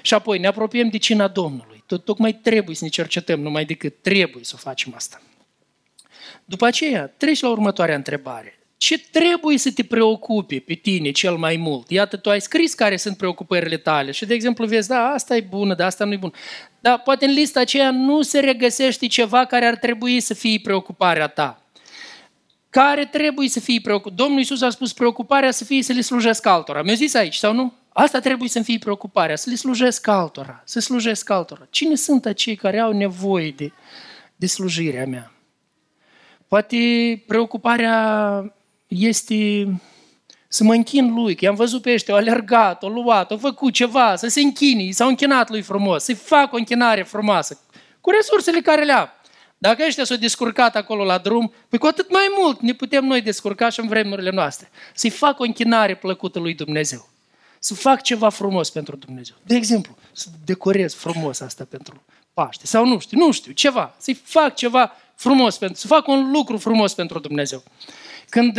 [0.02, 1.84] Și apoi ne apropiem de cina Domnului.
[1.86, 5.22] Tot, tocmai trebuie să ne cercetăm, numai decât trebuie să facem asta.
[6.46, 8.59] După aceea, treci la următoarea întrebare.
[8.80, 11.89] Ce trebuie să te preocupe pe tine cel mai mult?
[11.89, 15.42] Iată, tu ai scris care sunt preocupările tale și, de exemplu, vezi, da, asta e
[15.42, 16.34] bună, da, asta nu e bună.
[16.80, 21.28] Dar poate în lista aceea nu se regăsește ceva care ar trebui să fie preocuparea
[21.28, 21.65] ta.
[22.70, 24.18] Care trebuie să fie preocupat?
[24.18, 26.82] Domnul Iisus a spus preocuparea să fie să le slujesc altora.
[26.82, 27.74] Mi-a zis aici, sau nu?
[27.94, 31.68] Asta trebuie să fie preocuparea, să le slujesc altora, să slujesc altora.
[31.70, 33.72] Cine sunt acei care au nevoie de,
[34.36, 35.32] de slujirea mea?
[36.48, 36.78] Poate
[37.28, 38.54] preocuparea
[38.89, 39.67] este
[40.47, 43.73] să mă închin lui, că i-am văzut pe ăștia, au alergat, au luat, au făcut
[43.73, 47.60] ceva, să se închini, s-au închinat lui frumos, să-i fac o închinare frumoasă,
[48.02, 49.10] cu resursele care le au.
[49.58, 53.21] Dacă ăștia s-au descurcat acolo la drum, păi cu atât mai mult ne putem noi
[53.21, 54.69] descurca și în vremurile noastre.
[54.93, 57.10] Să-i fac o închinare plăcută lui Dumnezeu.
[57.60, 59.36] Să fac ceva frumos pentru Dumnezeu.
[59.43, 62.65] De exemplu, să decorez frumos asta pentru Paște.
[62.65, 63.95] Sau nu știu, nu știu, ceva.
[63.97, 67.63] Să-i fac ceva frumos, pentru, să fac un lucru frumos pentru Dumnezeu.
[68.30, 68.58] Când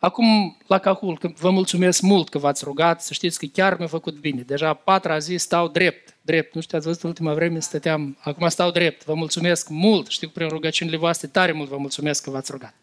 [0.00, 3.86] Acum, la Cahul, că vă mulțumesc mult că v-ați rugat, să știți că chiar mi-a
[3.86, 4.42] făcut bine.
[4.42, 6.54] Deja patra zi stau drept, drept.
[6.54, 9.04] Nu știu, ați văzut în ultima vreme, stăteam, acum stau drept.
[9.04, 12.74] Vă mulțumesc mult, știu că prin rugăciunile voastre tare mult vă mulțumesc că v-ați rugat.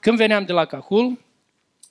[0.00, 1.18] Când veneam de la Cahul,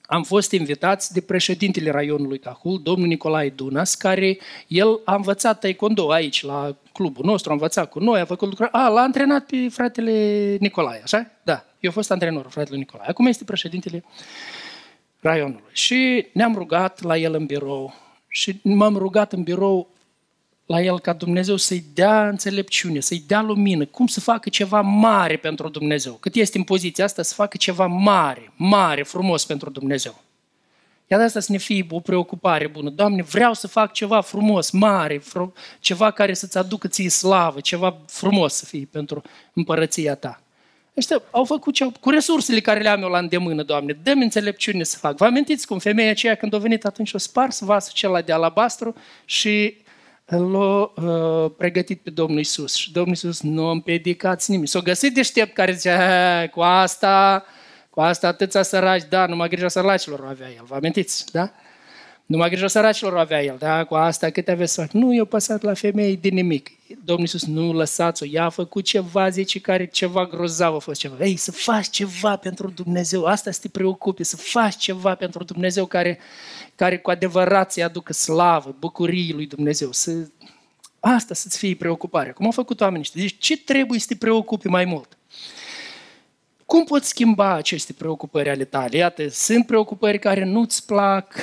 [0.02, 6.12] am fost invitați de președintele raionului Cahul, domnul Nicolae Dunas, care el a învățat taekwondo
[6.12, 8.70] aici, la clubul nostru, a învățat cu noi, a făcut lucruri.
[8.72, 11.30] A, l-a antrenat pe fratele Nicolae, așa?
[11.42, 13.08] Da, eu am fost antrenorul fratele Nicolae.
[13.08, 14.04] Acum este președintele
[15.20, 15.62] raionului.
[15.72, 17.94] Și ne-am rugat la el în birou
[18.28, 19.88] și m-am rugat în birou
[20.66, 25.36] la el ca Dumnezeu să-i dea înțelepciune, să-i dea lumină, cum să facă ceva mare
[25.36, 26.12] pentru Dumnezeu.
[26.12, 30.22] Cât este în poziția asta, să facă ceva mare, mare, frumos pentru Dumnezeu.
[31.06, 32.90] Iar asta să ne fie o preocupare bună.
[32.90, 35.22] Doamne, vreau să fac ceva frumos, mare,
[35.80, 40.41] ceva care să-ți aducă ție slavă, ceva frumos să fie pentru împărăția ta.
[40.96, 44.82] Ăștia au făcut ce cu resursele care le am eu la îndemână, Doamne, dă-mi înțelepciune
[44.82, 45.16] să fac.
[45.16, 48.94] Vă amintiți cum femeia aceea când a venit atunci o spars vasul acela de alabastru
[49.24, 49.76] și
[50.26, 52.74] l-a uh, pregătit pe Domnul Isus.
[52.74, 54.68] Și Domnul Isus nu a împiedicat nimic.
[54.68, 57.44] S-a găsit deștept care zicea, cu asta,
[57.90, 60.64] cu asta atâția săraci, da, numai grija săracilor avea el.
[60.64, 61.52] Vă amintiți, da?
[62.32, 63.84] Numai grijă săracilor avea el, da?
[63.84, 66.70] Cu asta câte aveți să Nu, eu păsat la femei de nimic.
[67.04, 71.24] Domnul Iisus, nu lăsați-o, ea a făcut ceva, zice, care ceva grozav a fost ceva.
[71.24, 75.86] Ei, să faci ceva pentru Dumnezeu, asta să te preocupe, să faci ceva pentru Dumnezeu
[75.86, 76.18] care,
[76.74, 79.92] care cu adevărat să-i aducă slavă, bucurii lui Dumnezeu.
[79.92, 80.12] Să...
[81.00, 82.32] Asta să-ți fie preocuparea.
[82.32, 83.20] Cum au făcut oamenii ăștia.
[83.20, 85.16] Deci ce trebuie să te preocupi mai mult?
[86.66, 88.96] Cum poți schimba aceste preocupări ale tale?
[88.96, 91.34] Iată, sunt preocupări care nu-ți plac,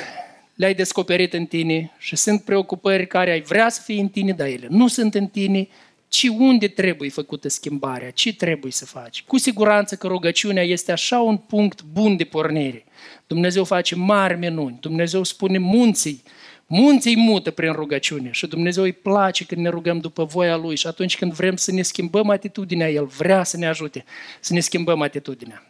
[0.60, 4.46] le-ai descoperit în tine și sunt preocupări care ai vrea să fie în tine, dar
[4.46, 5.68] ele nu sunt în tine,
[6.08, 9.22] ci unde trebuie făcută schimbarea, ce trebuie să faci.
[9.22, 12.84] Cu siguranță că rugăciunea este așa un punct bun de pornire.
[13.26, 16.22] Dumnezeu face mari minuni, Dumnezeu spune munții,
[16.66, 20.86] munții mută prin rugăciune și Dumnezeu îi place când ne rugăm după voia Lui și
[20.86, 24.04] atunci când vrem să ne schimbăm atitudinea, El vrea să ne ajute
[24.40, 25.66] să ne schimbăm atitudinea.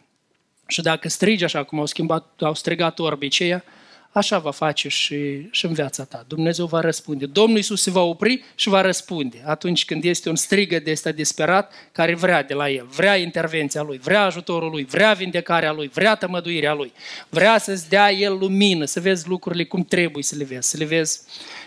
[0.67, 3.63] Și dacă strigi așa cum au, schimbat, au strigat orbii aceia,
[4.11, 6.25] așa va face și, și în viața ta.
[6.27, 7.25] Dumnezeu va răspunde.
[7.25, 11.11] Domnul Iisus se va opri și va răspunde atunci când este un strigă de ăsta
[11.11, 15.87] disperat care vrea de la El, vrea intervenția Lui, vrea ajutorul Lui, vrea vindecarea Lui,
[15.93, 16.93] vrea tămăduirea Lui,
[17.29, 20.85] vrea să-ți dea El lumină, să vezi lucrurile cum trebuie să le vezi, să le
[20.85, 21.21] vezi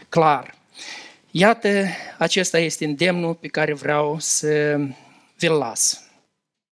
[0.08, 0.54] clar.
[1.30, 1.84] Iată,
[2.18, 4.76] acesta este îndemnul pe care vreau să
[5.38, 6.03] vi-l las.